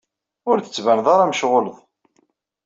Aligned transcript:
Ur 0.49 0.57
d-tettbaneḍ 0.59 1.07
ara 1.13 1.29
mecɣuleḍ. 1.29 1.77